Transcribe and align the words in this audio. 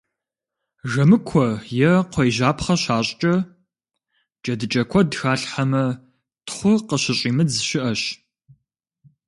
Жэмыкуэ 0.91 1.47
е 1.89 1.91
кхъуейжьапхъэ 2.09 2.75
щащӏкӏэ 2.81 3.35
джэдыкӏэ 4.43 4.83
куэд 4.91 5.09
халъхьэмэ, 5.19 5.83
тхъу 6.45 6.73
къыщыщӏимыдз 6.87 7.55
щыӏэщ. 7.67 8.01